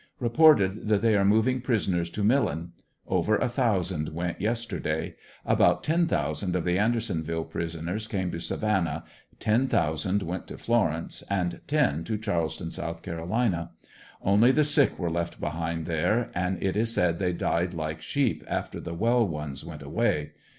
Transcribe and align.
Reported 0.19 0.87
that 0.87 1.03
they 1.03 1.15
are 1.15 1.23
moving 1.23 1.61
prisoners 1.61 2.09
to 2.09 2.23
Millen. 2.23 2.71
Over 3.07 3.35
a 3.35 3.47
thousand 3.47 4.09
went 4.09 4.41
yesterday. 4.41 5.13
About 5.45 5.83
ten 5.83 6.07
thousand 6.07 6.55
of 6.55 6.65
the 6.65 6.79
Andersonville 6.79 7.43
prisoners 7.43 8.07
came 8.07 8.31
to 8.31 8.39
Savannah, 8.39 9.03
ten 9.39 9.67
thousand 9.67 10.23
went 10.23 10.47
to 10.47 10.57
Florence 10.57 11.21
and 11.29 11.61
ten 11.67 12.03
to 12.05 12.17
Charleston, 12.17 12.69
S. 12.69 12.77
C. 12.77 13.51
Only 14.23 14.51
the 14.51 14.63
sick 14.63 14.97
were 14.97 15.11
left 15.11 15.39
behind 15.39 15.85
there, 15.85 16.31
and 16.33 16.57
it 16.63 16.75
is 16.75 16.91
said 16.91 17.19
they 17.19 17.31
died 17.33 17.75
like 17.75 18.01
sheep 18.01 18.43
after 18.47 18.79
ANDEBSONVILLE 18.79 18.97
DIARY, 18.97 18.97
107 18.97 18.97
the 18.97 19.03
well 19.03 19.27
ones 19.27 19.63
went 19.63 19.83
away. 19.83 20.31